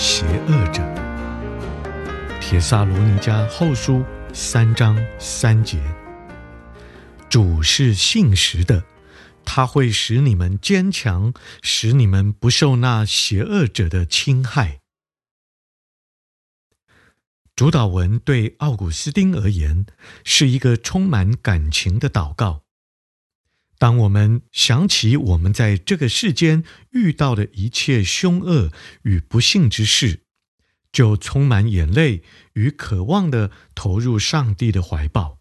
[0.00, 0.80] 邪恶者。
[2.40, 5.82] 帖撒罗尼迦后书三章三节。
[7.28, 8.84] 主是信实的，
[9.44, 14.78] 他会使你们坚强，使你们不受那邪恶者的侵害。
[17.56, 19.84] 主祷文对奥古斯丁而言
[20.22, 22.62] 是一个充满感情的祷告。
[23.78, 30.24] 当我们想起我们在这个世间遇到的一切凶恶与不幸之事，
[30.90, 35.38] 就充满眼泪与渴望地投入上帝的怀抱。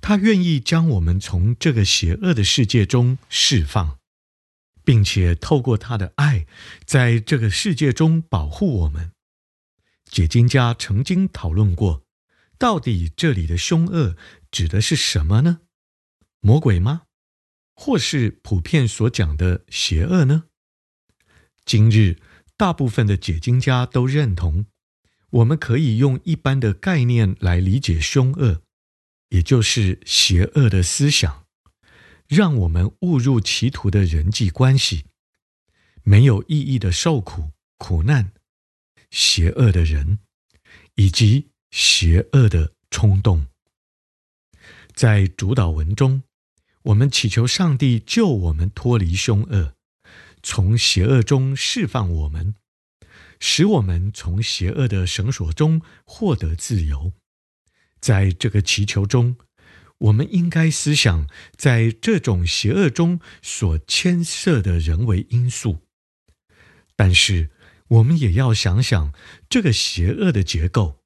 [0.00, 3.98] 他愿意将我们从这个邪恶的世界中释放，
[4.84, 6.46] 并且透过他的爱，
[6.84, 9.12] 在这个世界中保护我们。
[10.04, 12.04] 解经家曾经讨论过，
[12.58, 14.16] 到底这里的凶恶
[14.50, 15.60] 指的是什么呢？
[16.40, 17.02] 魔鬼吗？
[17.80, 20.46] 或是普遍所讲的邪恶呢？
[21.64, 22.18] 今日
[22.56, 24.66] 大部分的解经家都认同，
[25.30, 28.62] 我们可以用一般的概念来理解凶恶。
[29.28, 31.46] 也就是邪恶的思想，
[32.26, 35.04] 让我们误入歧途的人际关系，
[36.02, 38.32] 没有意义的受苦、苦难，
[39.10, 40.18] 邪恶的人，
[40.96, 43.46] 以及邪恶的冲动。
[44.94, 46.24] 在主导文中，
[46.82, 49.74] 我们祈求上帝救我们脱离凶恶，
[50.42, 52.54] 从邪恶中释放我们，
[53.40, 57.12] 使我们从邪恶的绳索中获得自由。
[58.00, 59.36] 在这个祈求中，
[59.98, 65.80] 我们应该思想在这种邪恶中所牵涉的人为因素，
[66.94, 67.50] 但是
[67.88, 69.12] 我们也要想想
[69.48, 71.00] 这个邪恶的结构。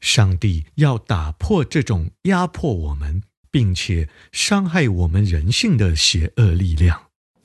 [0.00, 3.22] 上帝要打破这种压迫我们
[3.56, 6.94] 并且伤害我们人性的邪恶力量。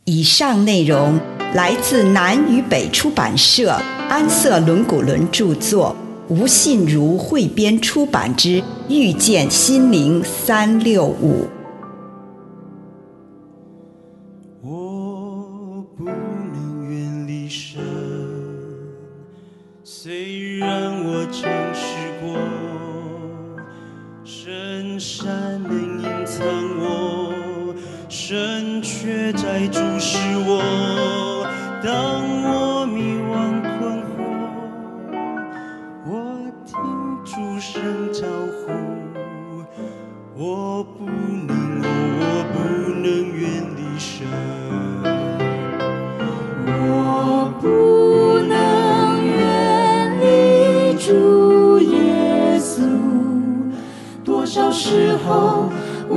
[0.03, 1.17] 以上内容
[1.53, 3.71] 来自南与北出版社
[4.09, 5.95] 安瑟伦古伦著作。
[6.27, 11.45] 吴信如汇编出版之《遇见心灵三六五》。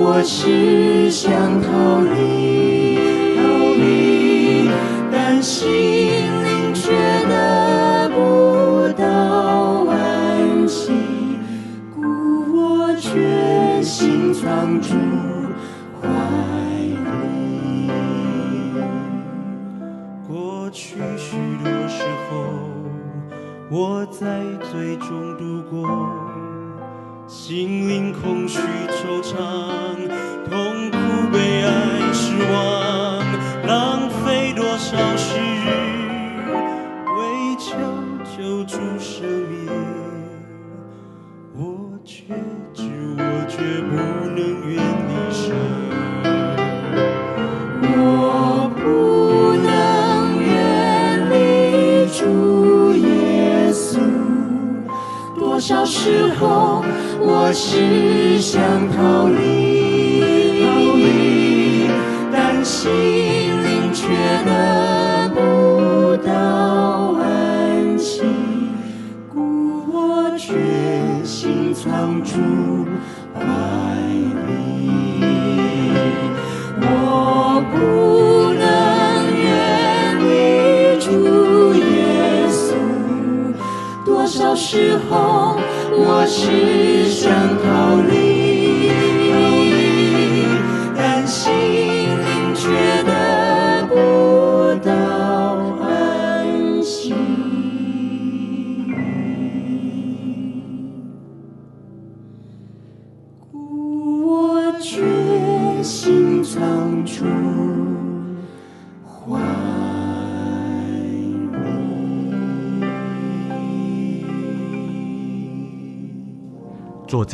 [0.06, 1.32] 我只想
[1.62, 2.98] 逃离，
[3.36, 3.40] 逃
[3.80, 4.68] 离，
[5.10, 5.83] 但心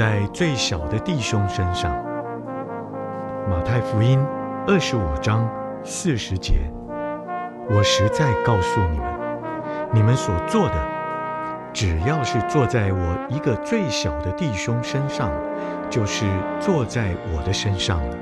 [0.00, 1.94] 在最小的弟兄身上。
[3.50, 4.18] 马太福音
[4.66, 5.46] 二十五章
[5.84, 6.54] 四十节，
[7.68, 9.06] 我实在告诉你们，
[9.92, 10.74] 你们所做的，
[11.74, 15.30] 只要是坐在我一个最小的弟兄身上，
[15.90, 16.24] 就是
[16.58, 18.16] 坐在我的身上了。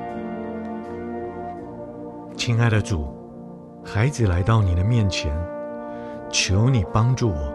[2.37, 3.07] 亲爱的主，
[3.85, 5.33] 孩子来到你的面前，
[6.29, 7.55] 求你帮助我，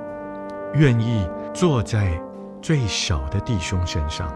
[0.75, 2.17] 愿意坐在。
[2.63, 4.33] 最小的弟兄身上，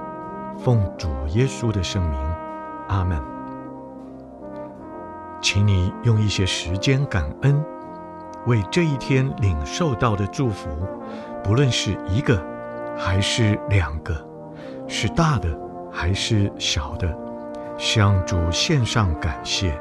[0.59, 2.19] 奉主耶稣的圣名，
[2.89, 3.17] 阿门。
[5.41, 7.63] 请你用一些时间感恩，
[8.45, 10.67] 为这一天领受到的祝福，
[11.41, 12.45] 不论是一个
[12.97, 14.13] 还是两个，
[14.89, 15.57] 是大的
[15.89, 17.17] 还是小的，
[17.77, 19.79] 向主献上感谢。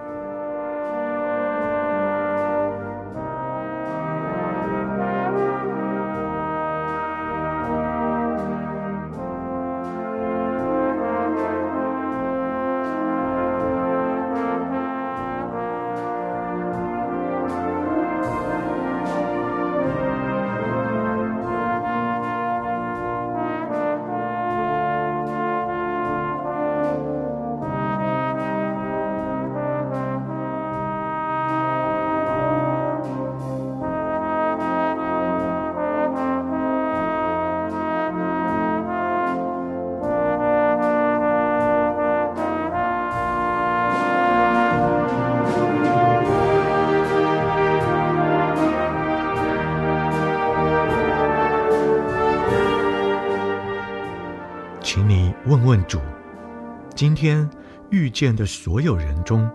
[56.97, 57.47] 今天
[57.91, 59.47] 遇见的所有人中，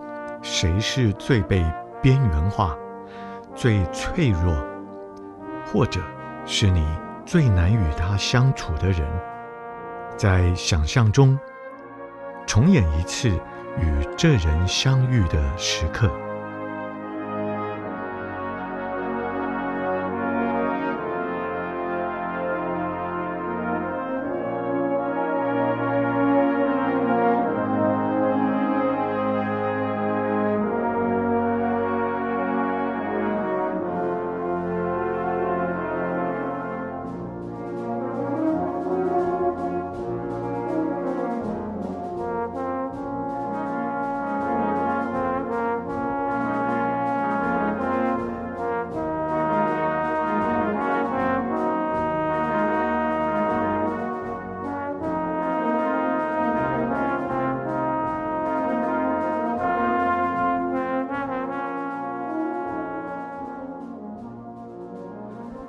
[0.44, 1.66] 谁是最被
[2.00, 2.78] 边缘化、
[3.56, 4.56] 最脆弱，
[5.66, 6.00] 或者
[6.46, 6.86] 是你
[7.26, 9.12] 最难与他相处的人？
[10.16, 11.36] 在想象中，
[12.46, 16.12] 重演一次与这人相遇的时刻。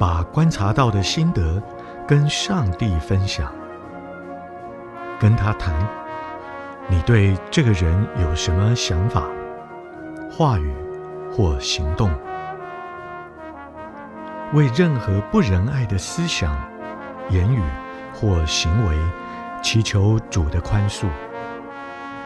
[0.02, 1.62] 把观察到的心得
[2.09, 3.52] 跟上帝分享，
[5.21, 5.73] 跟他谈，
[6.88, 9.23] 你对这个人有什么想法、
[10.28, 10.75] 话语
[11.30, 12.11] 或行动？
[14.54, 16.52] 为任何不仁爱的思想、
[17.30, 17.62] 言语
[18.12, 18.99] 或行为，
[19.62, 21.06] 祈求主的宽恕。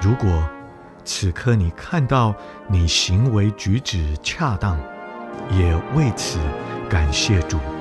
[0.01, 0.49] 如果
[1.05, 2.35] 此刻你看到
[2.69, 4.79] 你行为举止恰当，
[5.51, 6.39] 也为此。
[6.89, 7.76] 感谢主。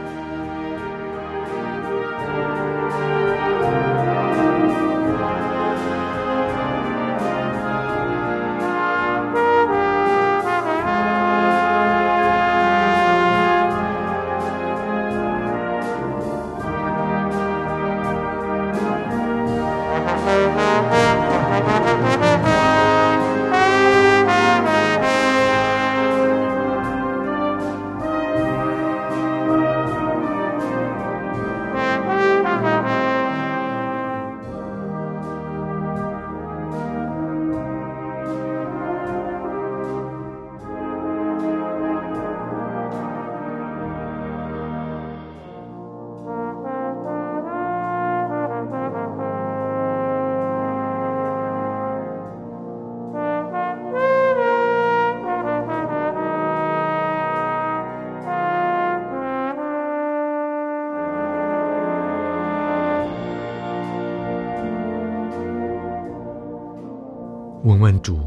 [67.86, 68.18] 问主：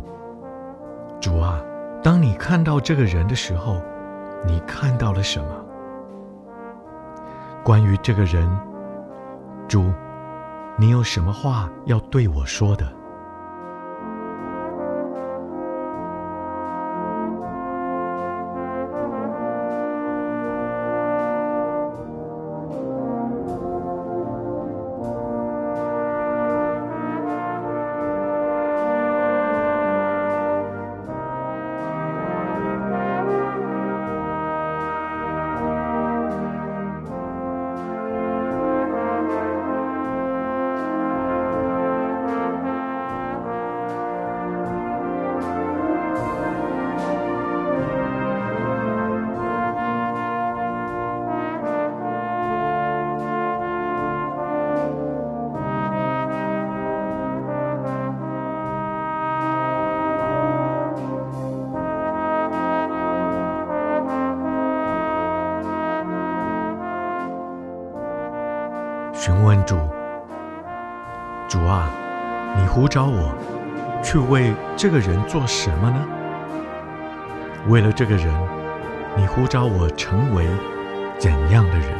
[1.20, 1.60] 主啊，
[2.00, 3.82] 当你看到这个人的时候，
[4.46, 5.48] 你看到了什么？
[7.64, 8.48] 关于这个人，
[9.66, 9.92] 主，
[10.76, 12.86] 你有什么话要对我说的？
[69.20, 69.76] 询问主：
[71.48, 71.90] 主啊，
[72.56, 73.34] 你呼召我
[74.00, 76.06] 去为这个人做什么呢？
[77.66, 78.32] 为了这个人，
[79.16, 80.46] 你呼召我成为
[81.18, 81.97] 怎样的人？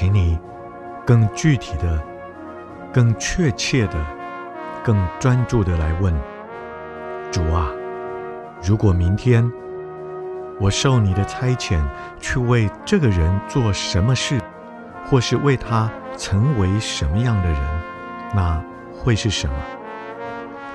[0.00, 0.38] 请你
[1.04, 2.00] 更具体的、
[2.92, 3.94] 更确切的、
[4.84, 6.14] 更专注的来问
[7.32, 7.68] 主啊，
[8.62, 9.50] 如果明天
[10.60, 11.82] 我受你的差遣
[12.20, 14.40] 去为这个人做什么事，
[15.04, 17.60] 或是为他成为什么样的人，
[18.36, 18.62] 那
[18.96, 19.54] 会是什么？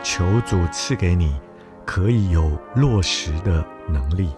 [0.04, 1.40] 求主赐给你
[1.86, 4.36] 可以有落实的能力。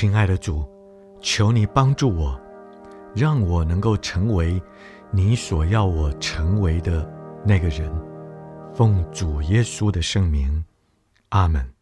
[0.00, 0.64] 亲爱的主，
[1.20, 2.40] 求你帮助我，
[3.16, 4.62] 让我能够成为
[5.10, 7.04] 你所要我成为的
[7.44, 7.92] 那个人。
[8.72, 10.64] 奉主耶稣的圣名，
[11.30, 11.77] 阿门。